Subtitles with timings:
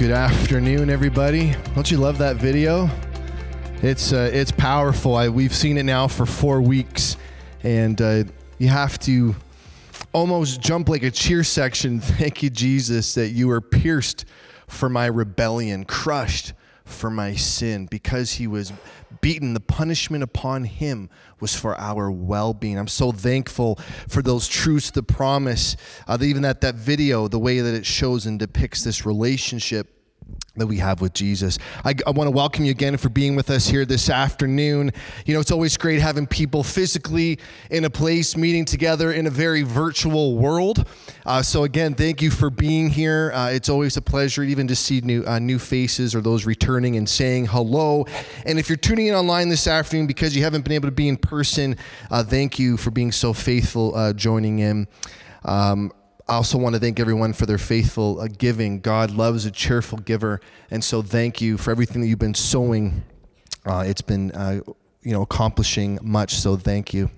[0.00, 1.54] Good afternoon, everybody.
[1.74, 2.88] Don't you love that video?
[3.82, 5.14] It's uh, it's powerful.
[5.14, 7.18] I, we've seen it now for four weeks,
[7.62, 8.24] and uh,
[8.56, 9.36] you have to
[10.14, 12.00] almost jump like a cheer section.
[12.00, 14.24] Thank you, Jesus, that you were pierced
[14.68, 16.54] for my rebellion, crushed
[16.90, 18.72] for my sin, because he was
[19.20, 19.54] beaten.
[19.54, 22.78] The punishment upon him was for our well being.
[22.78, 23.76] I'm so thankful
[24.08, 25.76] for those truths, the promise,
[26.06, 29.99] uh, even that, that video, the way that it shows and depicts this relationship
[30.56, 31.58] that we have with Jesus.
[31.84, 34.92] I, I want to welcome you again for being with us here this afternoon.
[35.24, 37.38] You know, it's always great having people physically
[37.70, 40.86] in a place meeting together in a very virtual world.
[41.24, 43.30] Uh, so again, thank you for being here.
[43.32, 46.96] Uh, it's always a pleasure even to see new uh, new faces or those returning
[46.96, 48.04] and saying hello.
[48.44, 51.08] And if you're tuning in online this afternoon because you haven't been able to be
[51.08, 51.76] in person,
[52.10, 54.88] uh, thank you for being so faithful uh, joining in.
[55.44, 55.92] Um,
[56.30, 58.78] I also want to thank everyone for their faithful uh, giving.
[58.78, 63.02] God loves a cheerful giver, and so thank you for everything that you've been sowing.
[63.66, 64.60] Uh, it's been, uh,
[65.02, 66.36] you know, accomplishing much.
[66.36, 67.10] So thank you.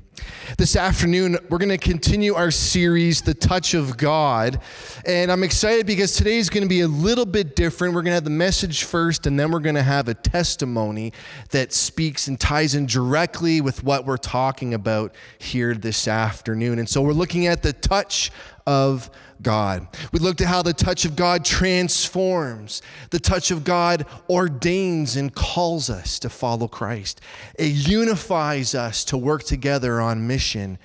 [0.59, 4.61] This afternoon, we're going to continue our series, The Touch of God.
[5.07, 7.95] And I'm excited because today is going to be a little bit different.
[7.95, 11.13] We're going to have the message first, and then we're going to have a testimony
[11.51, 16.79] that speaks and ties in directly with what we're talking about here this afternoon.
[16.79, 18.31] And so we're looking at the touch
[18.67, 19.11] of
[19.43, 19.87] God.
[20.13, 25.35] We looked at how the touch of God transforms, the touch of God ordains and
[25.35, 27.21] calls us to follow Christ.
[27.59, 30.79] It unifies us to work together on mission,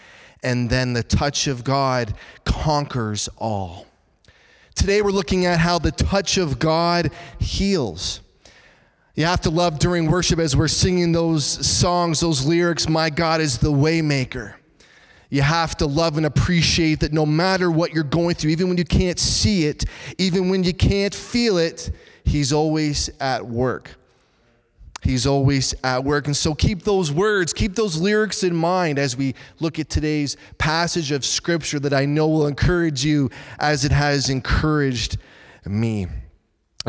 [0.44, 2.14] and then the touch of God
[2.46, 3.86] conquers all.
[4.76, 8.22] Today, we're looking at how the touch of God heals.
[9.16, 13.42] You have to love during worship as we're singing those songs, those lyrics, My God
[13.42, 14.54] is the waymaker.
[15.30, 18.78] You have to love and appreciate that no matter what you're going through, even when
[18.78, 19.86] you can't see it,
[20.18, 21.92] even when you can't feel it,
[22.28, 23.96] He's always at work.
[25.02, 26.26] He's always at work.
[26.26, 30.36] And so keep those words, keep those lyrics in mind as we look at today's
[30.58, 35.18] passage of Scripture that I know will encourage you as it has encouraged
[35.66, 36.08] me.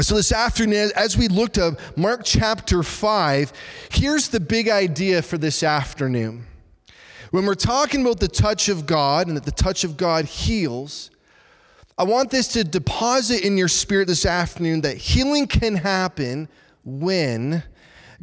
[0.01, 3.53] So, this afternoon, as we looked at Mark chapter 5,
[3.91, 6.47] here's the big idea for this afternoon.
[7.31, 11.11] When we're talking about the touch of God and that the touch of God heals,
[11.97, 16.49] I want this to deposit in your spirit this afternoon that healing can happen
[16.85, 17.65] when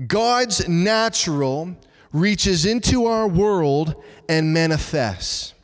[0.07, 1.75] God's natural
[2.13, 5.54] reaches into our world and manifests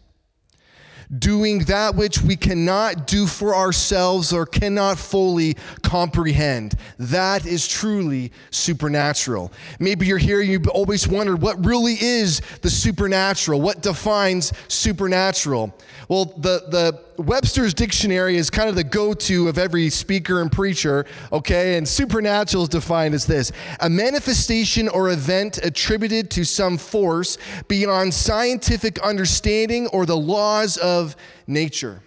[1.18, 6.76] doing that which we cannot do for ourselves or cannot fully comprehend.
[6.98, 9.52] That is truly supernatural.
[9.80, 13.62] Maybe you're here you've always wondered what really is the supernatural?
[13.62, 15.76] What defines supernatural?
[16.08, 20.52] Well, the, the Webster's dictionary is kind of the go to of every speaker and
[20.52, 21.78] preacher, okay?
[21.78, 27.38] And supernatural is defined as this a manifestation or event attributed to some force
[27.68, 31.16] beyond scientific understanding or the laws of
[31.48, 32.02] nature.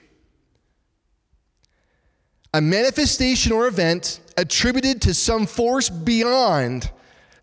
[2.52, 6.90] A manifestation or event attributed to some force beyond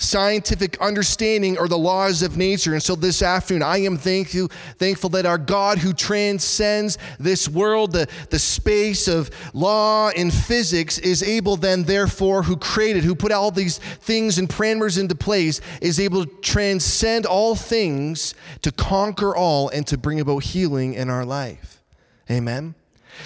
[0.01, 2.73] scientific understanding or the laws of nature.
[2.73, 4.47] And so this afternoon, I am thank you,
[4.77, 10.97] thankful that our God who transcends this world, the, the space of law and physics,
[10.97, 15.61] is able then, therefore, who created, who put all these things and parameters into place,
[15.81, 18.33] is able to transcend all things
[18.63, 21.81] to conquer all and to bring about healing in our life.
[22.29, 22.75] Amen.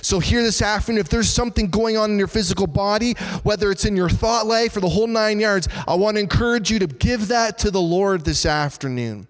[0.01, 3.13] So, here this afternoon, if there's something going on in your physical body,
[3.43, 6.69] whether it's in your thought life or the whole nine yards, I want to encourage
[6.71, 9.27] you to give that to the Lord this afternoon.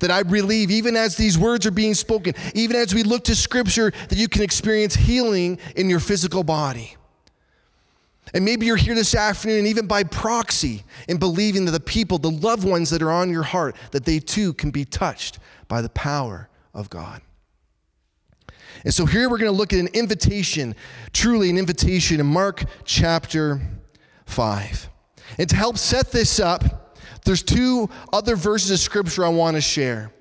[0.00, 3.34] That I believe, even as these words are being spoken, even as we look to
[3.34, 6.96] Scripture, that you can experience healing in your physical body.
[8.34, 12.18] And maybe you're here this afternoon, and even by proxy, in believing that the people,
[12.18, 15.80] the loved ones that are on your heart, that they too can be touched by
[15.80, 17.22] the power of God.
[18.84, 20.74] And so here we're going to look at an invitation,
[21.12, 23.60] truly an invitation in Mark chapter
[24.26, 24.88] 5.
[25.38, 29.60] And to help set this up, there's two other verses of scripture I want to
[29.60, 30.12] share.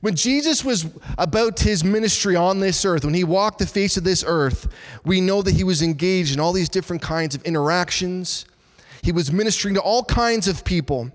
[0.00, 0.86] When Jesus was
[1.18, 4.72] about his ministry on this earth, when he walked the face of this earth,
[5.04, 8.46] we know that he was engaged in all these different kinds of interactions.
[9.02, 11.10] He was ministering to all kinds of people.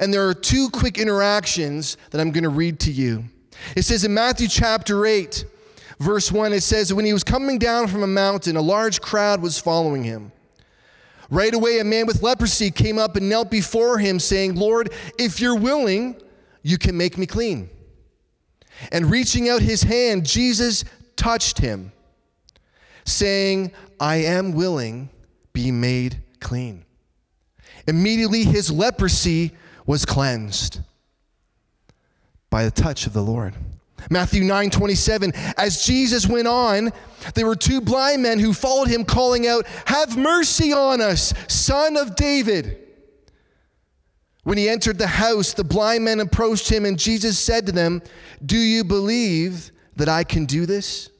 [0.00, 3.24] And there are two quick interactions that I'm going to read to you.
[3.76, 5.44] It says in Matthew chapter 8,
[6.00, 9.40] verse 1, it says, When he was coming down from a mountain, a large crowd
[9.40, 10.32] was following him.
[11.30, 15.40] Right away, a man with leprosy came up and knelt before him, saying, Lord, if
[15.40, 16.20] you're willing,
[16.62, 17.70] you can make me clean.
[18.90, 21.92] And reaching out his hand, Jesus touched him,
[23.04, 25.10] saying, I am willing,
[25.52, 26.84] be made clean.
[27.86, 29.52] Immediately his leprosy
[29.86, 30.80] was cleansed
[32.48, 33.54] by the touch of the Lord.
[34.08, 36.92] Matthew 9 27, as Jesus went on,
[37.34, 41.96] there were two blind men who followed him, calling out, Have mercy on us, son
[41.96, 42.78] of David.
[44.42, 48.02] When he entered the house, the blind men approached him, and Jesus said to them,
[48.44, 51.10] Do you believe that I can do this?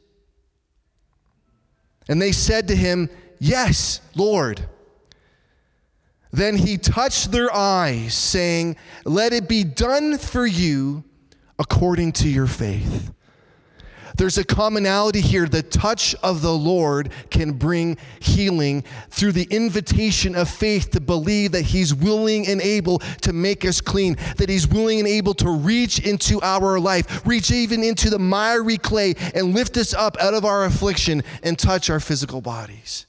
[2.08, 4.66] And they said to him, Yes, Lord.
[6.32, 11.04] Then he touched their eyes, saying, Let it be done for you
[11.60, 13.12] according to your faith.
[14.16, 15.46] There's a commonality here.
[15.46, 21.52] The touch of the Lord can bring healing through the invitation of faith to believe
[21.52, 25.50] that He's willing and able to make us clean, that He's willing and able to
[25.50, 30.34] reach into our life, reach even into the miry clay and lift us up out
[30.34, 33.06] of our affliction and touch our physical bodies.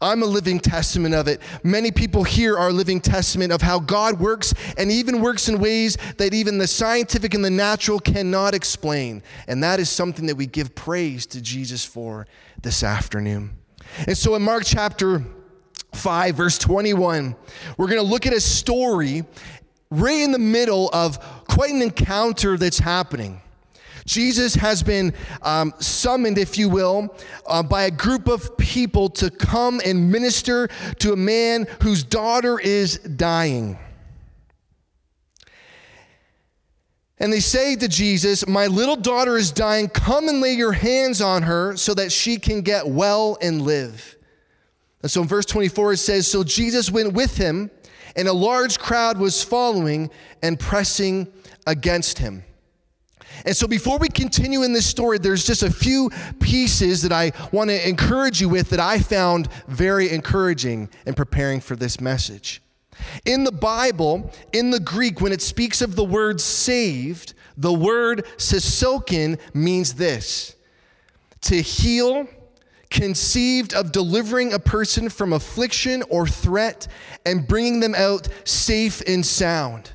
[0.00, 1.40] I'm a living testament of it.
[1.62, 5.58] Many people here are a living testament of how God works and even works in
[5.58, 9.22] ways that even the scientific and the natural cannot explain.
[9.48, 12.26] And that is something that we give praise to Jesus for
[12.60, 13.58] this afternoon.
[14.06, 15.24] And so in Mark chapter
[15.92, 17.36] 5, verse 21,
[17.76, 19.24] we're going to look at a story
[19.90, 23.40] right in the middle of quite an encounter that's happening.
[24.04, 27.16] Jesus has been um, summoned, if you will,
[27.46, 30.68] uh, by a group of people to come and minister
[30.98, 33.78] to a man whose daughter is dying.
[37.18, 39.88] And they say to Jesus, My little daughter is dying.
[39.88, 44.16] Come and lay your hands on her so that she can get well and live.
[45.02, 47.70] And so in verse 24, it says, So Jesus went with him,
[48.16, 50.10] and a large crowd was following
[50.42, 51.32] and pressing
[51.66, 52.44] against him.
[53.44, 56.10] And so, before we continue in this story, there's just a few
[56.40, 61.60] pieces that I want to encourage you with that I found very encouraging in preparing
[61.60, 62.62] for this message.
[63.24, 68.24] In the Bible, in the Greek, when it speaks of the word saved, the word
[68.36, 70.56] sisokin means this
[71.42, 72.26] to heal,
[72.90, 76.86] conceived of delivering a person from affliction or threat
[77.26, 79.90] and bringing them out safe and sound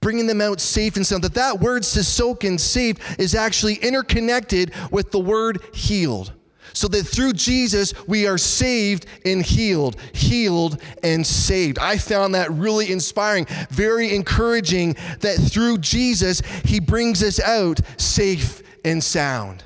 [0.00, 1.24] bringing them out safe and sound.
[1.24, 6.32] That that word sisokin, safe, is actually interconnected with the word healed.
[6.72, 11.78] So that through Jesus, we are saved and healed, healed and saved.
[11.78, 18.62] I found that really inspiring, very encouraging that through Jesus, He brings us out safe
[18.84, 19.64] and sound.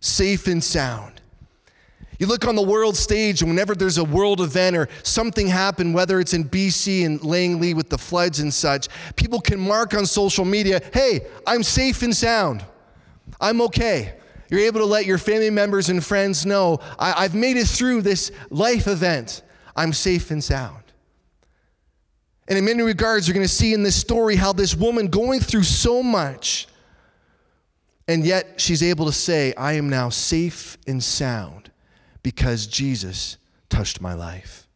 [0.00, 1.19] Safe and sound.
[2.20, 5.94] You look on the world stage, and whenever there's a world event or something happened,
[5.94, 10.04] whether it's in BC and Langley with the floods and such, people can mark on
[10.04, 12.62] social media, hey, I'm safe and sound.
[13.40, 14.16] I'm okay.
[14.50, 18.02] You're able to let your family members and friends know, I- have made it through
[18.02, 19.40] this life event.
[19.74, 20.82] I'm safe and sound.
[22.48, 25.40] And in many regards, you're going to see in this story how this woman going
[25.40, 26.68] through so much,
[28.06, 31.69] and yet she's able to say, I am now safe and sound
[32.22, 33.36] because Jesus
[33.68, 34.66] touched my life.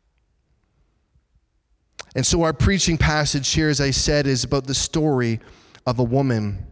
[2.15, 5.41] And so, our preaching passage here, as I said, is about the story
[5.87, 6.67] of a woman.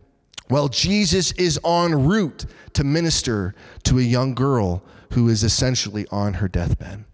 [0.49, 6.35] Well, Jesus is en route to minister to a young girl who is essentially on
[6.35, 7.05] her deathbed.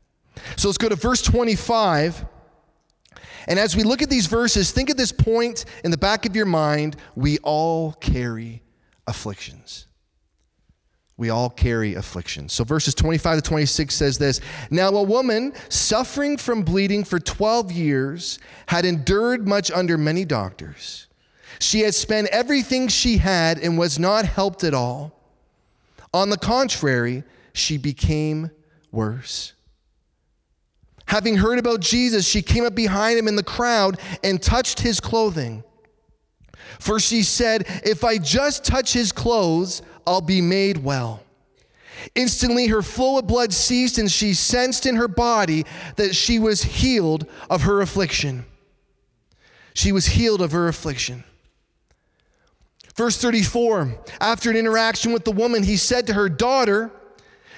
[0.57, 2.27] So, let's go to verse 25.
[3.47, 6.37] And as we look at these verses, think at this point in the back of
[6.37, 8.62] your mind we all carry
[9.07, 9.88] afflictions
[11.18, 12.48] we all carry affliction.
[12.48, 17.72] So verses 25 to 26 says this Now a woman suffering from bleeding for 12
[17.72, 21.08] years had endured much under many doctors.
[21.58, 25.12] She had spent everything she had and was not helped at all.
[26.14, 28.52] On the contrary, she became
[28.92, 29.54] worse.
[31.06, 35.00] Having heard about Jesus, she came up behind him in the crowd and touched his
[35.00, 35.64] clothing.
[36.78, 41.23] For she said, If I just touch his clothes, I'll be made well.
[42.15, 46.62] Instantly, her flow of blood ceased, and she sensed in her body that she was
[46.62, 48.47] healed of her affliction.
[49.75, 51.25] She was healed of her affliction.
[52.97, 56.91] Verse 34 After an interaction with the woman, he said to her, Daughter,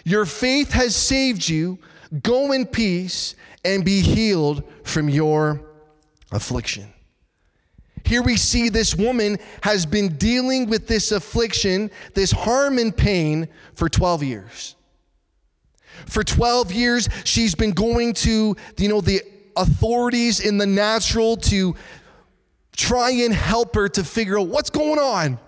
[0.02, 1.78] your faith has saved you.
[2.20, 5.60] Go in peace and be healed from your
[6.32, 6.92] affliction.
[8.04, 13.48] Here we see this woman has been dealing with this affliction, this harm and pain
[13.74, 14.76] for 12 years.
[16.06, 19.22] For 12 years, she's been going to, you know, the
[19.56, 21.74] authorities in the natural to
[22.76, 25.38] try and help her to figure out what's going on.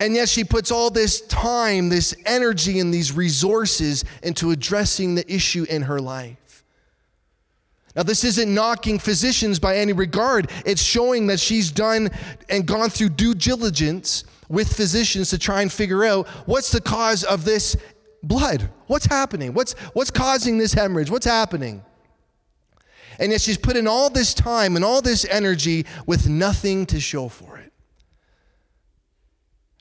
[0.00, 5.32] And yet she puts all this time, this energy, and these resources into addressing the
[5.32, 6.47] issue in her life.
[7.98, 10.52] Now, this isn't knocking physicians by any regard.
[10.64, 12.10] It's showing that she's done
[12.48, 17.24] and gone through due diligence with physicians to try and figure out what's the cause
[17.24, 17.76] of this
[18.22, 18.70] blood.
[18.86, 19.52] What's happening?
[19.52, 21.10] What's, what's causing this hemorrhage?
[21.10, 21.82] What's happening?
[23.18, 27.00] And yet she's put in all this time and all this energy with nothing to
[27.00, 27.57] show for it.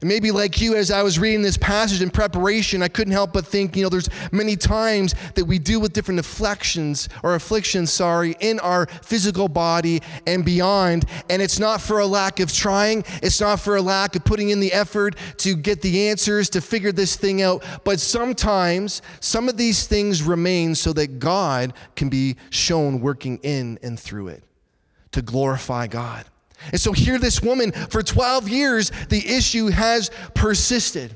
[0.04, 3.48] Maybe like you, as I was reading this passage in preparation, I couldn't help but
[3.48, 8.36] think, you know, there's many times that we deal with different afflictions or afflictions, sorry,
[8.40, 11.06] in our physical body and beyond.
[11.32, 14.50] And it's not for a lack of trying, it's not for a lack of putting
[14.50, 17.64] in the effort to get the answers, to figure this thing out.
[17.84, 23.80] But sometimes some of these things remain so that God can be shown working in
[23.82, 24.44] and through it
[25.14, 26.26] to glorify God.
[26.72, 31.16] And so, here, this woman, for 12 years, the issue has persisted.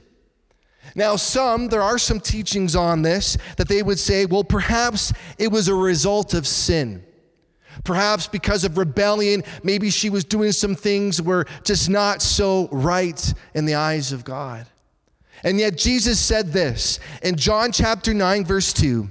[0.96, 5.52] Now, some, there are some teachings on this that they would say, well, perhaps it
[5.52, 7.04] was a result of sin.
[7.84, 13.34] Perhaps because of rebellion, maybe she was doing some things were just not so right
[13.54, 14.68] in the eyes of God.
[15.44, 19.10] And yet, Jesus said this in John chapter 9, verse 2,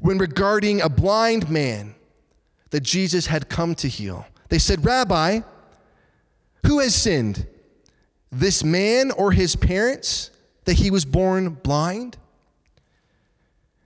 [0.00, 1.94] when regarding a blind man
[2.70, 4.26] that Jesus had come to heal.
[4.48, 5.40] They said, Rabbi,
[6.66, 7.46] who has sinned,
[8.30, 10.30] this man or his parents,
[10.64, 12.16] that he was born blind?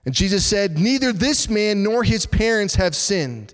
[0.05, 3.53] And Jesus said, Neither this man nor his parents have sinned.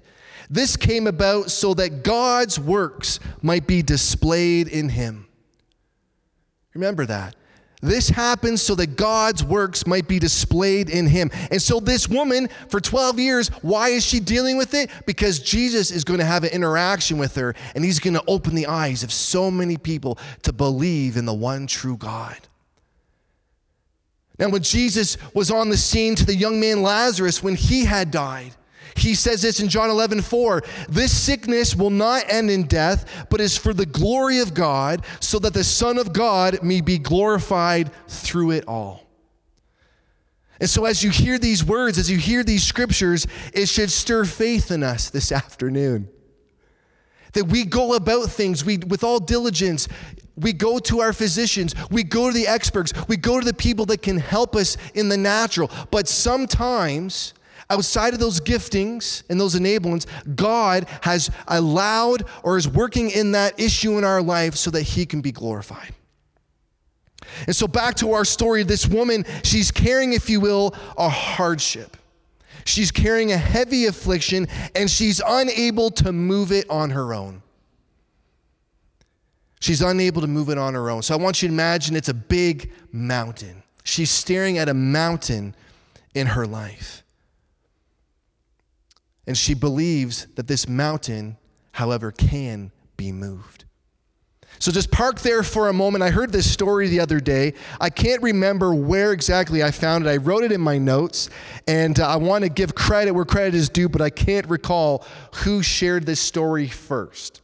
[0.50, 5.27] This came about so that God's works might be displayed in him.
[6.74, 7.35] Remember that.
[7.86, 11.30] This happens so that God's works might be displayed in him.
[11.51, 14.89] And so, this woman, for 12 years, why is she dealing with it?
[15.06, 18.56] Because Jesus is going to have an interaction with her, and he's going to open
[18.56, 22.38] the eyes of so many people to believe in the one true God.
[24.38, 28.12] Now, when Jesus was on the scene to the young man Lazarus when he had
[28.12, 28.51] died,
[28.95, 33.41] he says this in John 11, 4 This sickness will not end in death, but
[33.41, 37.91] is for the glory of God, so that the Son of God may be glorified
[38.07, 39.05] through it all.
[40.59, 44.23] And so, as you hear these words, as you hear these scriptures, it should stir
[44.23, 46.07] faith in us this afternoon.
[47.33, 49.89] That we go about things we, with all diligence.
[50.37, 53.85] We go to our physicians, we go to the experts, we go to the people
[53.85, 55.71] that can help us in the natural.
[55.91, 57.33] But sometimes,
[57.69, 60.05] outside of those giftings and those enablements,
[60.36, 65.05] God has allowed or is working in that issue in our life so that He
[65.05, 65.93] can be glorified.
[67.48, 71.98] And so, back to our story, this woman, she's carrying, if you will, a hardship.
[72.65, 77.43] She's carrying a heavy affliction and she's unable to move it on her own.
[79.60, 81.03] She's unable to move it on her own.
[81.03, 83.63] So I want you to imagine it's a big mountain.
[83.84, 85.55] She's staring at a mountain
[86.15, 87.03] in her life.
[89.27, 91.38] And she believes that this mountain,
[91.72, 93.65] however, can be moved.
[94.60, 96.03] So just park there for a moment.
[96.03, 97.53] I heard this story the other day.
[97.82, 100.10] I can't remember where exactly I found it.
[100.10, 101.29] I wrote it in my notes,
[101.67, 105.05] and uh, I want to give credit where credit is due, but I can't recall
[105.36, 107.41] who shared this story first.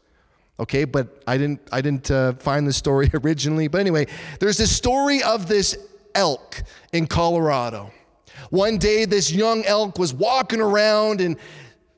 [0.60, 3.68] Okay, but I didn't I didn't uh, find the story originally.
[3.68, 4.08] But anyway,
[4.40, 5.78] there's this story of this
[6.16, 7.92] elk in Colorado.
[8.52, 11.38] One day, this young elk was walking around and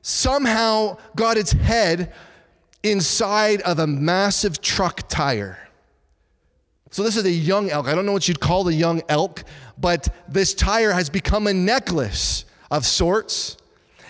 [0.04, 2.12] somehow got its head
[2.82, 5.58] inside of a massive truck tire.
[6.90, 7.88] So, this is a young elk.
[7.88, 9.42] I don't know what you'd call the young elk,
[9.78, 13.56] but this tire has become a necklace of sorts.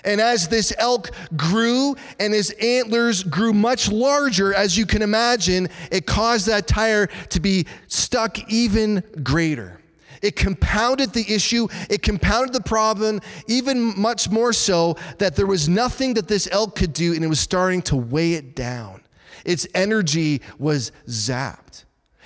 [0.04, 5.68] And as this elk grew and his antlers grew much larger, as you can imagine,
[5.90, 9.80] it caused that tire to be stuck even greater.
[10.24, 15.68] It compounded the issue, it compounded the problem, even much more so that there was
[15.68, 19.02] nothing that this elk could do, and it was starting to weigh it down.
[19.44, 21.84] Its energy was zapped.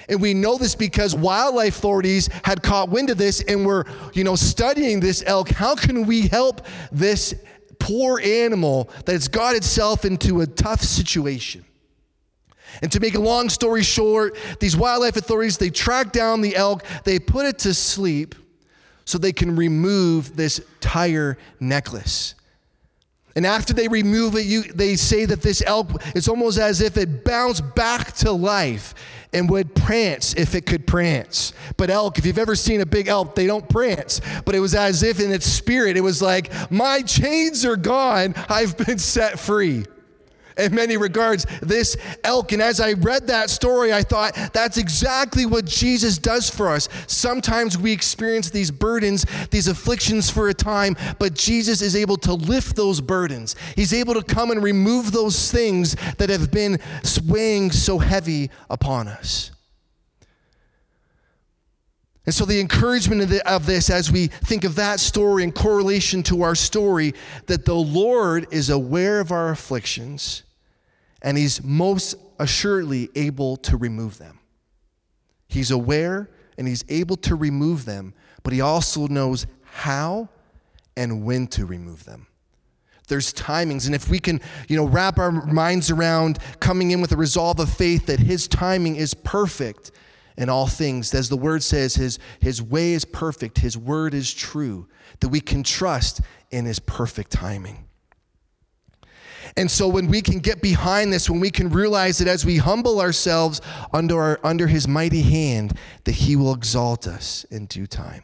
[0.08, 4.22] And we know this because wildlife authorities had caught wind of this and were, you
[4.22, 5.48] know, studying this elk.
[5.48, 7.34] How can we help this
[7.80, 11.64] poor animal that has got itself into a tough situation?
[12.82, 16.84] And to make a long story short, these wildlife authorities, they track down the elk,
[17.04, 18.34] they put it to sleep
[19.04, 22.34] so they can remove this tire necklace.
[23.34, 26.96] And after they remove it, you, they say that this elk, it's almost as if
[26.96, 28.94] it bounced back to life
[29.32, 31.52] and would prance if it could prance.
[31.76, 34.20] But elk, if you've ever seen a big elk, they don't prance.
[34.44, 38.34] But it was as if in its spirit, it was like, my chains are gone,
[38.48, 39.84] I've been set free.
[40.58, 42.52] In many regards, this elk.
[42.52, 46.88] And as I read that story, I thought that's exactly what Jesus does for us.
[47.06, 52.34] Sometimes we experience these burdens, these afflictions for a time, but Jesus is able to
[52.34, 53.54] lift those burdens.
[53.76, 56.78] He's able to come and remove those things that have been
[57.24, 59.52] weighing so heavy upon us.
[62.26, 65.50] And so, the encouragement of, the, of, this as we think of that story in
[65.50, 67.14] correlation to our story,
[67.46, 70.42] that the Lord is aware of our afflictions
[71.22, 74.40] and He's most assuredly able to remove them.
[75.48, 80.28] He's aware and He's able to remove them, but He also knows how
[80.96, 82.26] and when to remove them.
[83.06, 87.12] There's timings, and if we can, you know, wrap our minds around coming in with
[87.12, 89.92] a resolve of faith that His timing is perfect
[90.38, 91.12] in all things.
[91.12, 94.88] As the word says, his, his way is perfect, his word is true,
[95.20, 96.20] that we can trust
[96.50, 97.87] in his perfect timing.
[99.58, 102.58] And so when we can get behind this, when we can realize that as we
[102.58, 103.60] humble ourselves
[103.92, 108.22] under, our, under his mighty hand, that he will exalt us in due time.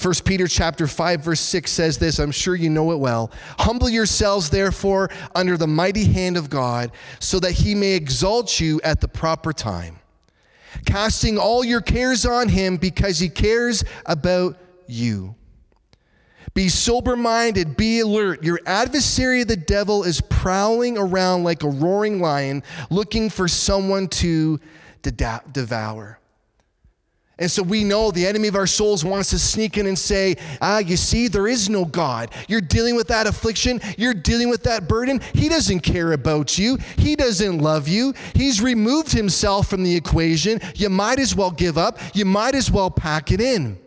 [0.00, 3.32] 1 Peter chapter 5 verse 6 says this, I'm sure you know it well.
[3.58, 8.80] Humble yourselves therefore under the mighty hand of God, so that he may exalt you
[8.84, 9.98] at the proper time
[10.84, 15.35] casting all your cares on him because he cares about you.
[16.56, 18.42] Be sober minded, be alert.
[18.42, 24.58] Your adversary, the devil, is prowling around like a roaring lion looking for someone to
[25.02, 26.18] devour.
[27.38, 30.36] And so we know the enemy of our souls wants to sneak in and say,
[30.62, 32.30] Ah, you see, there is no God.
[32.48, 33.78] You're dealing with that affliction.
[33.98, 35.20] You're dealing with that burden.
[35.34, 36.78] He doesn't care about you.
[36.96, 38.14] He doesn't love you.
[38.32, 40.60] He's removed himself from the equation.
[40.74, 41.98] You might as well give up.
[42.14, 43.78] You might as well pack it in.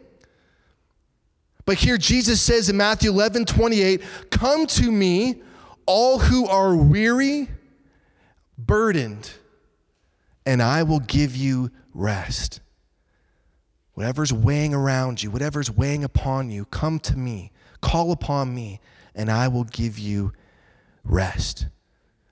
[1.70, 4.02] But here Jesus says in Matthew 11 28,
[4.32, 5.44] Come to me,
[5.86, 7.48] all who are weary,
[8.58, 9.32] burdened,
[10.48, 12.62] and I will give you rest.
[13.94, 17.52] Whatever's weighing around you, whatever's weighing upon you, come to me,
[17.82, 18.82] call upon me,
[19.14, 20.34] and I will give you
[21.04, 21.68] rest.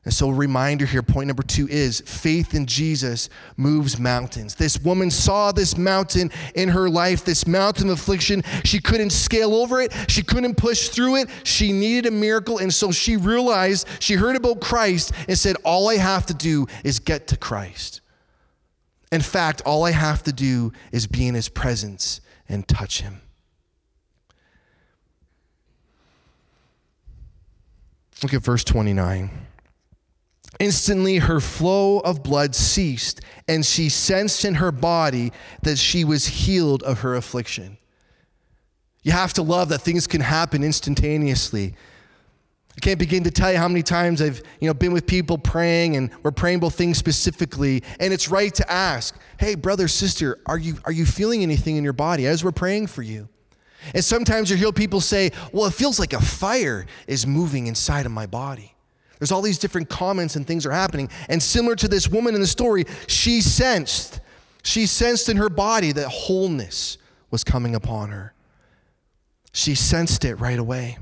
[0.08, 4.56] And so, a reminder here, point number two is faith in Jesus moves mountains.
[4.56, 8.42] This woman saw this mountain in her life, this mountain of affliction.
[8.64, 11.30] She couldn't scale over it, she couldn't push through it.
[11.44, 12.58] She needed a miracle.
[12.58, 16.68] And so, she realized, she heard about Christ and said, All I have to do
[16.86, 18.00] is get to Christ.
[19.12, 23.20] In fact, all I have to do is be in his presence and touch him.
[28.24, 29.48] Look at verse 29.
[30.60, 36.26] Instantly, her flow of blood ceased, and she sensed in her body that she was
[36.28, 37.78] healed of her affliction.
[39.04, 41.76] You have to love that things can happen instantaneously.
[42.76, 45.38] I can't begin to tell you how many times I've you know, been with people
[45.38, 47.84] praying and we're praying about things specifically.
[48.00, 51.84] And it's right to ask, hey, brother, sister, are you, are you feeling anything in
[51.84, 53.30] your body as we're praying for you?
[53.96, 58.06] And sometimes you hear people say, well, it feels like a fire is moving inside
[58.06, 58.76] of my body.
[59.20, 61.10] There's all these different comments and things are happening.
[61.30, 64.20] And similar to this woman in the story, she sensed,
[64.64, 66.98] she sensed in her body that wholeness
[67.32, 68.34] was coming upon her.
[69.52, 70.98] She sensed it right away.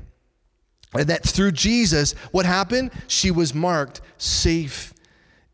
[0.94, 2.90] And that through Jesus, what happened?
[3.06, 4.94] She was marked safe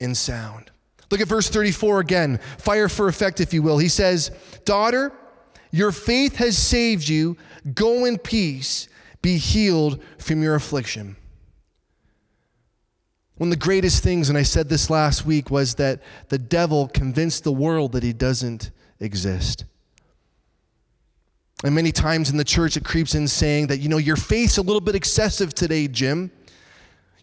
[0.00, 0.70] and sound.
[1.10, 3.78] Look at verse 34 again, fire for effect, if you will.
[3.78, 4.30] He says,
[4.64, 5.12] Daughter,
[5.70, 7.36] your faith has saved you.
[7.74, 8.88] Go in peace,
[9.20, 11.16] be healed from your affliction.
[13.42, 16.86] One of the greatest things, and I said this last week, was that the devil
[16.86, 19.64] convinced the world that he doesn't exist.
[21.64, 24.58] And many times in the church, it creeps in saying that, you know, your faith's
[24.58, 26.30] a little bit excessive today, Jim.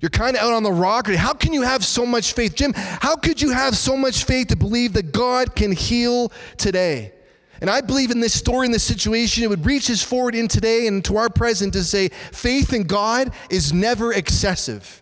[0.02, 1.08] You're kind of out on the rock.
[1.08, 2.54] How can you have so much faith?
[2.54, 7.14] Jim, how could you have so much faith to believe that God can heal today?
[7.62, 10.50] And I believe in this story, in this situation, it would reach us forward in
[10.50, 14.99] today and to our present to say faith in God is never excessive.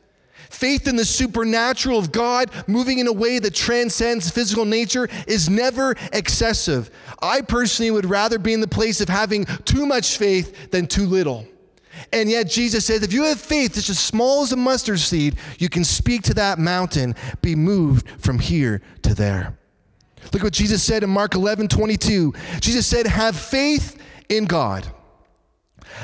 [0.50, 5.50] Faith in the supernatural of God moving in a way that transcends physical nature is
[5.50, 6.90] never excessive.
[7.22, 11.06] I personally would rather be in the place of having too much faith than too
[11.06, 11.46] little.
[12.14, 15.38] And yet, Jesus says, if you have faith that's as small as a mustard seed,
[15.58, 19.58] you can speak to that mountain, be moved from here to there.
[20.34, 22.34] Look what Jesus said in Mark 11 22.
[22.60, 24.88] Jesus said, Have faith in God.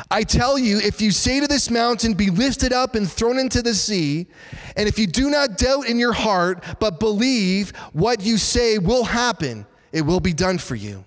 [0.09, 3.61] I tell you, if you say to this mountain, Be lifted up and thrown into
[3.61, 4.27] the sea,
[4.75, 9.03] and if you do not doubt in your heart, but believe what you say will
[9.03, 11.05] happen, it will be done for you.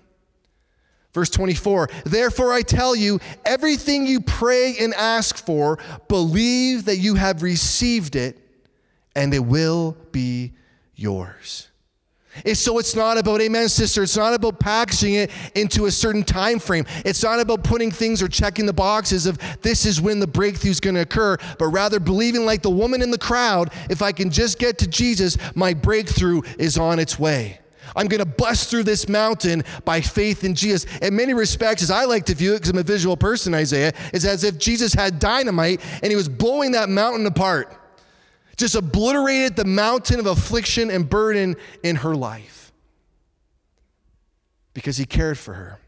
[1.13, 7.15] Verse 24, therefore I tell you, everything you pray and ask for, believe that you
[7.15, 8.37] have received it,
[9.15, 10.53] and it will be
[10.95, 11.66] yours.
[12.45, 16.23] And so it's not about, amen, sister, it's not about packaging it into a certain
[16.23, 16.85] time frame.
[17.05, 20.71] It's not about putting things or checking the boxes of this is when the breakthrough
[20.71, 24.11] is going to occur, but rather believing like the woman in the crowd, if I
[24.11, 27.59] can just get to Jesus, my breakthrough is on its way.
[27.95, 30.85] I'm going to bust through this mountain by faith in Jesus.
[31.01, 33.93] In many respects, as I like to view it, because I'm a visual person, Isaiah,
[34.13, 37.75] it's as if Jesus had dynamite and he was blowing that mountain apart
[38.57, 42.73] just obliterated the mountain of affliction and burden in her life
[44.73, 45.79] because he cared for her.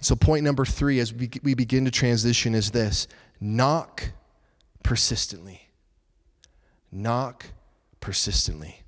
[0.00, 3.08] So, point number three as we begin to transition is this
[3.40, 4.12] knock
[4.82, 5.68] persistently.
[6.92, 7.46] Knock
[8.00, 8.82] persistently.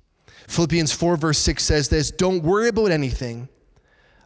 [0.47, 3.49] Philippians 4, verse 6 says this Don't worry about anything,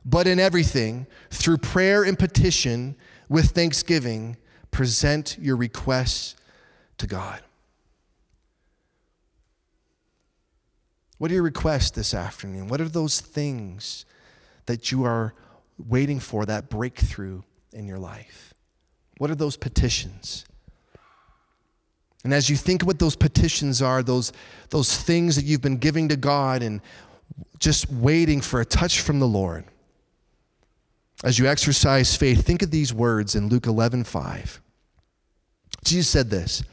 [0.05, 2.95] but in everything, through prayer and petition,
[3.27, 4.37] with thanksgiving,
[4.75, 6.35] present your requests
[6.97, 7.39] to God.
[11.17, 12.67] What are your requests this afternoon?
[12.67, 14.05] What are those things
[14.65, 15.33] that you are
[15.77, 18.53] waiting for, that breakthrough in your life?
[19.17, 20.43] What are those petitions?
[22.25, 24.33] And as you think what those petitions are, those,
[24.71, 26.81] those things that you've been giving to God and
[27.59, 29.63] just waiting for a touch from the Lord,
[31.23, 34.61] as you exercise faith, think of these words in Luke 11 5.
[35.85, 36.63] Jesus said this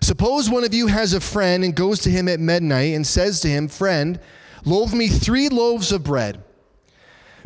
[0.00, 3.40] Suppose one of you has a friend and goes to him at midnight and says
[3.40, 4.18] to him, Friend,
[4.64, 6.42] loave me three loaves of bread.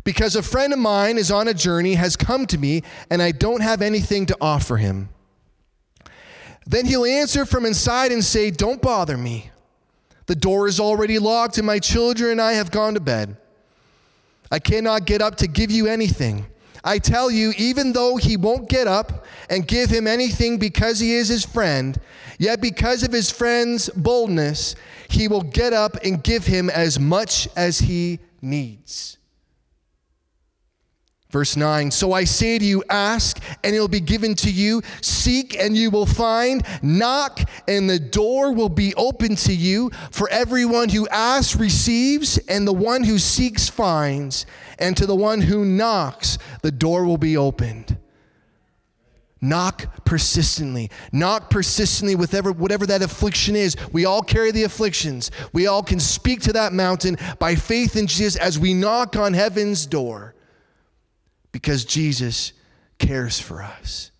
[0.05, 3.33] Because a friend of mine is on a journey, has come to me, and I
[3.33, 5.09] don't have anything to offer him.
[6.67, 9.51] Then he'll answer from inside and say, Don't bother me.
[10.27, 13.37] The door is already locked, and my children and I have gone to bed.
[14.51, 16.47] I cannot get up to give you anything.
[16.85, 21.15] I tell you, even though he won't get up and give him anything because he
[21.15, 21.99] is his friend,
[22.39, 24.77] yet because of his friend's boldness,
[25.09, 29.17] he will get up and give him as much as he needs.
[31.35, 34.83] Verse 9, so I say to you, ask and it'll be given to you.
[35.01, 36.65] Seek and you will find.
[36.81, 39.91] Knock and the door will be open to you.
[40.13, 44.47] For everyone who asks receives, and the one who seeks finds.
[44.79, 47.99] And to the one who knocks, the door will be opened.
[49.41, 50.89] Knock persistently.
[51.11, 53.75] Knock persistently with whatever, whatever that affliction is.
[53.91, 55.33] We all carry the afflictions.
[55.53, 59.33] We all can speak to that mountain by faith in Jesus as we knock on
[59.33, 60.34] heaven's door
[61.55, 62.53] because Jesus
[62.99, 64.11] cares for us.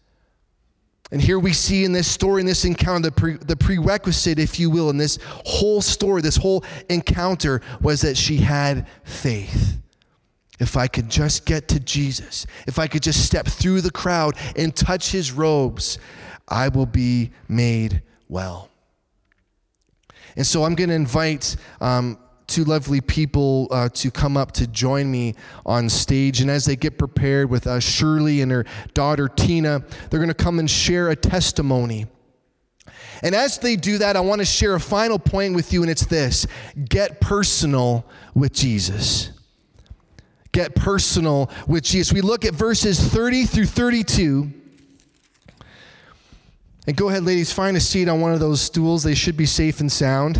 [1.11, 4.61] And here we see in this story, in this encounter, the, pre, the prerequisite, if
[4.61, 9.79] you will, in this whole story, this whole encounter, was that she had faith.
[10.61, 14.37] If I could just get to Jesus, if I could just step through the crowd
[14.55, 15.99] and touch his robes,
[16.47, 18.71] I will be made well.
[20.37, 22.17] And so I'm going to invite um,
[22.47, 26.41] two lovely people uh, to come up to join me on stage.
[26.41, 30.35] And as they get prepared with uh, Shirley and her daughter Tina, they're going to
[30.35, 32.07] come and share a testimony.
[33.23, 35.91] And as they do that, I want to share a final point with you, and
[35.91, 36.47] it's this
[36.89, 38.05] get personal
[38.35, 39.31] with Jesus.
[40.53, 42.13] Get personal with Jesus.
[42.13, 44.53] We look at verses 30 through 32.
[46.87, 49.03] And go ahead, ladies, find a seat on one of those stools.
[49.03, 50.39] They should be safe and sound.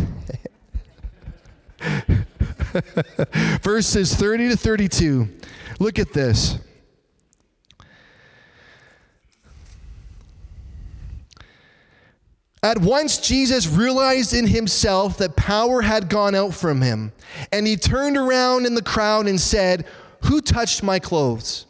[3.61, 5.27] Verses 30 to 32.
[5.79, 6.59] Look at this.
[12.65, 17.11] At once, Jesus realized in himself that power had gone out from him,
[17.51, 19.85] and he turned around in the crowd and said,
[20.23, 21.67] Who touched my clothes?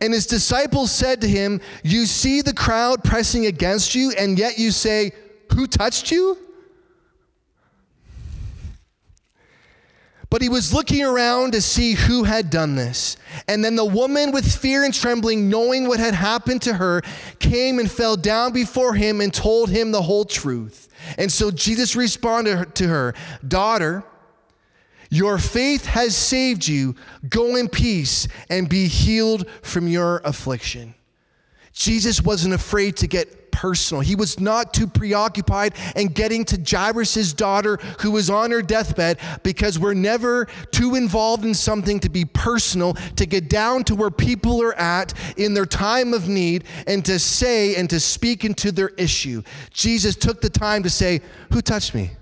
[0.00, 4.56] And his disciples said to him, You see the crowd pressing against you, and yet
[4.56, 5.12] you say,
[5.54, 6.38] Who touched you?
[10.32, 13.18] But he was looking around to see who had done this.
[13.48, 17.02] And then the woman, with fear and trembling, knowing what had happened to her,
[17.38, 20.88] came and fell down before him and told him the whole truth.
[21.18, 23.12] And so Jesus responded to her,
[23.46, 24.04] Daughter,
[25.10, 26.96] your faith has saved you.
[27.28, 30.94] Go in peace and be healed from your affliction.
[31.74, 34.00] Jesus wasn't afraid to get personal.
[34.00, 39.20] He was not too preoccupied in getting to Jairus' daughter who was on her deathbed
[39.44, 44.10] because we're never too involved in something to be personal, to get down to where
[44.10, 48.72] people are at in their time of need and to say and to speak into
[48.72, 49.42] their issue.
[49.70, 51.20] Jesus took the time to say,
[51.52, 52.12] Who touched me?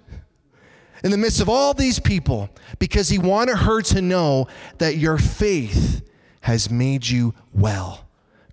[1.03, 5.17] In the midst of all these people, because he wanted her to know that your
[5.17, 6.03] faith
[6.43, 8.07] has made you well.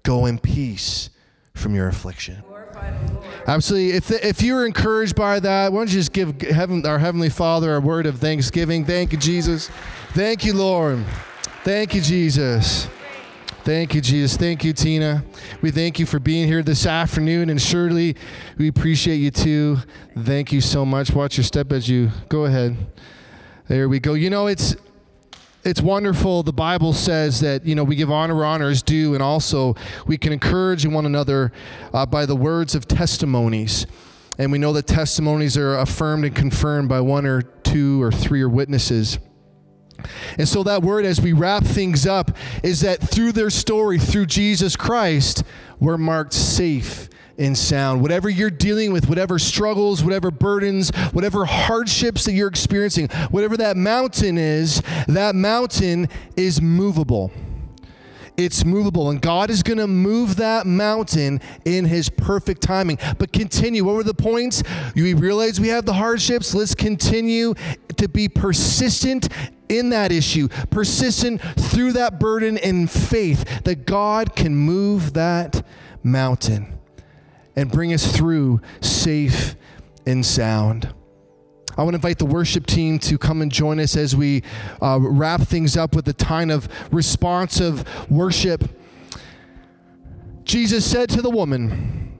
[0.03, 1.09] Go in peace
[1.53, 2.43] from your affliction.
[3.47, 3.91] Absolutely.
[3.91, 7.75] If, if you're encouraged by that, why don't you just give heaven, our Heavenly Father
[7.75, 8.83] a word of thanksgiving?
[8.83, 9.69] Thank you, Jesus.
[10.09, 11.05] Thank you, Lord.
[11.63, 12.89] Thank you, Jesus.
[13.63, 14.37] Thank you, Jesus.
[14.37, 15.23] Thank you, Tina.
[15.61, 18.15] We thank you for being here this afternoon, and Shirley
[18.57, 19.77] we appreciate you too.
[20.17, 21.11] Thank you so much.
[21.11, 22.77] Watch your step as you go ahead.
[23.67, 24.13] There we go.
[24.13, 24.75] You know, it's
[25.67, 26.43] it's wonderful.
[26.43, 29.75] The Bible says that you know we give honor where honor is due, and also
[30.05, 31.51] we can encourage one another
[31.93, 33.85] uh, by the words of testimonies.
[34.39, 38.41] And we know that testimonies are affirmed and confirmed by one or two or three
[38.41, 39.19] or witnesses.
[40.37, 42.31] And so, that word, as we wrap things up,
[42.63, 45.43] is that through their story, through Jesus Christ,
[45.79, 48.01] we're marked safe in sound.
[48.01, 53.77] Whatever you're dealing with, whatever struggles, whatever burdens, whatever hardships that you're experiencing, whatever that
[53.77, 57.31] mountain is, that mountain is movable
[58.37, 59.09] it's movable.
[59.09, 62.99] And God is going to move that mountain in His perfect timing.
[63.17, 63.83] But continue.
[63.83, 64.61] What were the points?
[64.95, 66.53] We realize we have the hardships.
[66.53, 67.55] Let's continue
[67.97, 69.27] to be persistent
[69.67, 75.65] in that issue, persistent through that burden in faith that God can move that
[76.03, 76.76] mountain
[77.57, 79.55] and bring us through safe
[80.05, 80.93] and sound.
[81.75, 84.43] I want to invite the worship team to come and join us as we
[84.81, 88.69] uh, wrap things up with a time of responsive worship.
[90.43, 92.17] Jesus said to the woman,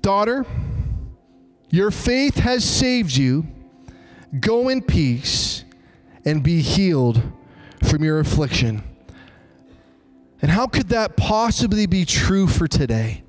[0.00, 0.46] Daughter,
[1.70, 3.46] your faith has saved you.
[4.38, 5.64] Go in peace
[6.24, 7.22] and be healed
[7.82, 8.82] from your affliction.
[10.42, 13.22] And how could that possibly be true for today?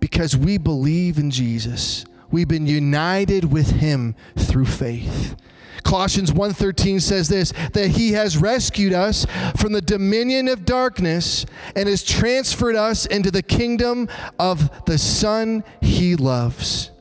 [0.00, 2.04] Because we believe in Jesus.
[2.30, 5.36] We've been united with him through faith.
[5.82, 11.88] Colossians 1:13 says this that he has rescued us from the dominion of darkness and
[11.88, 16.91] has transferred us into the kingdom of the son he loves.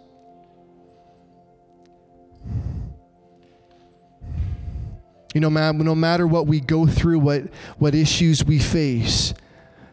[5.33, 7.43] You know, no matter what we go through, what,
[7.77, 9.33] what issues we face,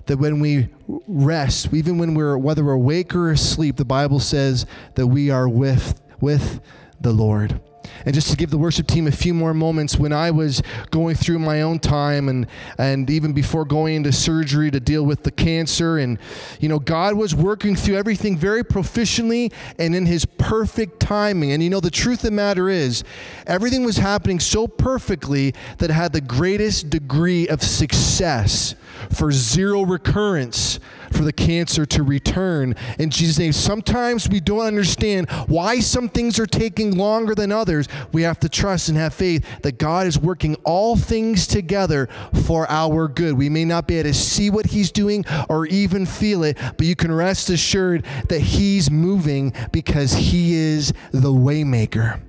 [0.07, 0.69] that when we
[1.07, 5.49] rest, even when we're whether we're awake or asleep, the Bible says that we are
[5.49, 6.61] with with
[7.01, 7.61] the Lord.
[8.05, 11.17] And just to give the worship team a few more moments, when I was going
[11.17, 12.47] through my own time and,
[12.79, 16.19] and even before going into surgery to deal with the cancer, and,
[16.61, 21.53] you know, God was working through everything very proficiently and in His perfect timing.
[21.53, 23.05] And, you know, the truth of the matter is,
[23.47, 28.75] everything was happening so perfectly that it had the greatest degree of success
[29.11, 33.53] for zero recurrence for the cancer to return in Jesus' name.
[33.53, 37.89] Sometimes we don't understand why some things are taking longer than others.
[38.13, 42.09] We have to trust and have faith that God is working all things together
[42.45, 43.35] for our good.
[43.35, 46.87] We may not be able to see what He's doing or even feel it, but
[46.87, 52.21] you can rest assured that He's moving because He is the waymaker.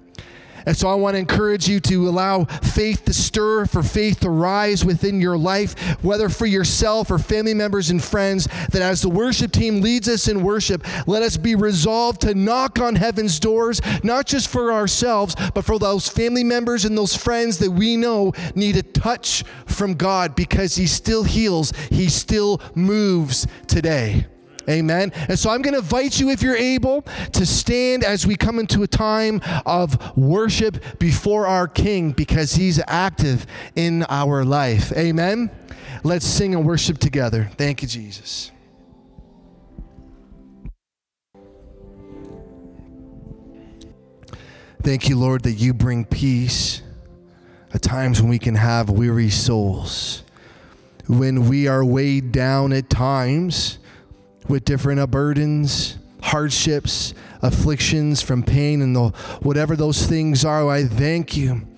[0.70, 4.30] And so I want to encourage you to allow faith to stir, for faith to
[4.30, 9.10] rise within your life, whether for yourself or family members and friends, that as the
[9.10, 13.82] worship team leads us in worship, let us be resolved to knock on heaven's doors,
[14.04, 18.32] not just for ourselves, but for those family members and those friends that we know
[18.54, 24.28] need a touch from God because He still heals, He still moves today.
[24.70, 25.12] Amen.
[25.28, 27.02] And so I'm going to invite you, if you're able,
[27.34, 32.80] to stand as we come into a time of worship before our King because he's
[32.88, 34.92] active in our life.
[34.94, 35.50] Amen.
[36.04, 37.50] Let's sing and worship together.
[37.58, 38.52] Thank you, Jesus.
[44.82, 46.82] Thank you, Lord, that you bring peace
[47.74, 50.24] at times when we can have weary souls.
[51.08, 53.79] When we are weighed down at times,
[54.50, 59.10] with different burdens, hardships, afflictions from pain, and the,
[59.42, 60.68] whatever those things are.
[60.70, 61.69] I thank you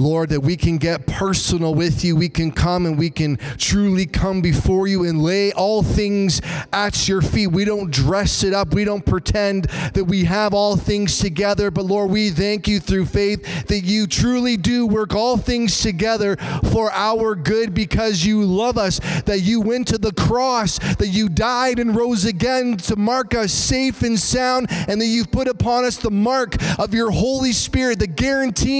[0.00, 2.16] Lord, that we can get personal with you.
[2.16, 6.40] We can come and we can truly come before you and lay all things
[6.72, 7.48] at your feet.
[7.48, 8.72] We don't dress it up.
[8.72, 11.70] We don't pretend that we have all things together.
[11.70, 16.36] But Lord, we thank you through faith that you truly do work all things together
[16.72, 21.28] for our good because you love us, that you went to the cross, that you
[21.28, 25.84] died and rose again to mark us safe and sound, and that you've put upon
[25.84, 28.70] us the mark of your Holy Spirit, the guarantee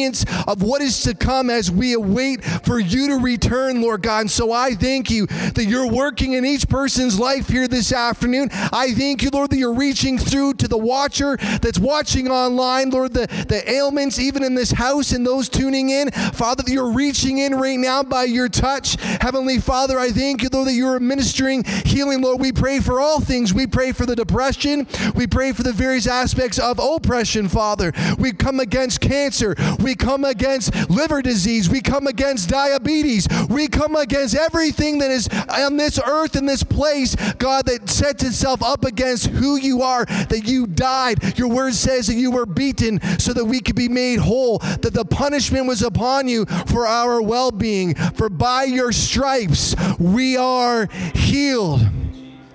[0.47, 4.21] of what is to to come as we await for you to return, Lord God.
[4.21, 8.49] And so I thank you that you're working in each person's life here this afternoon.
[8.53, 13.13] I thank you, Lord, that you're reaching through to the watcher that's watching online, Lord,
[13.13, 16.11] the, the ailments even in this house and those tuning in.
[16.11, 19.01] Father, that you're reaching in right now by your touch.
[19.21, 22.41] Heavenly Father, I thank you, Lord, that you're administering healing, Lord.
[22.41, 23.53] We pray for all things.
[23.53, 24.87] We pray for the depression.
[25.15, 27.93] We pray for the various aspects of oppression, Father.
[28.19, 29.57] We come against cancer.
[29.81, 31.71] We come against liver disease.
[31.71, 33.27] We come against diabetes.
[33.49, 38.23] We come against everything that is on this earth, in this place, God, that sets
[38.25, 41.39] itself up against who you are, that you died.
[41.39, 44.93] Your word says that you were beaten so that we could be made whole, that
[44.93, 47.95] the punishment was upon you for our well being.
[47.95, 51.81] For by your stripes we are healed.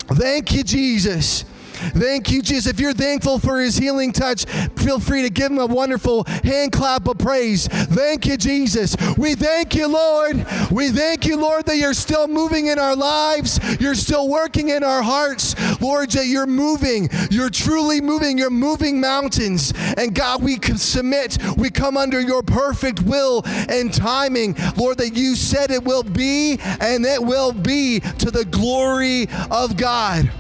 [0.08, 1.46] Thank you, Jesus.
[1.76, 2.72] Thank you, Jesus.
[2.72, 6.72] If you're thankful for his healing touch, feel free to give him a wonderful hand
[6.72, 7.68] clap of praise.
[7.68, 8.96] Thank you, Jesus.
[9.18, 10.46] We thank you, Lord.
[10.72, 13.60] We thank you, Lord, that you're still moving in our lives.
[13.80, 15.56] You're still working in our hearts.
[15.82, 17.10] Lord, that you're moving.
[17.30, 18.38] You're truly moving.
[18.38, 19.74] You're moving mountains.
[19.98, 21.38] And God, we submit.
[21.58, 24.56] We come under your perfect will and timing.
[24.78, 29.78] Lord, that you said it will be and it will be to the glory of
[29.78, 30.32] God.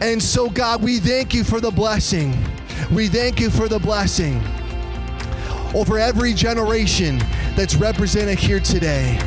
[0.00, 2.36] And so, God, we thank you for the blessing.
[2.92, 4.40] We thank you for the blessing
[5.74, 7.18] over every generation
[7.56, 9.18] that's represented here today.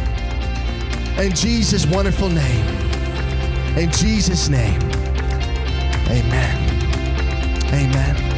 [1.17, 2.67] In Jesus' wonderful name.
[3.77, 4.81] In Jesus' name.
[6.09, 6.71] Amen.
[7.73, 8.30] Amen.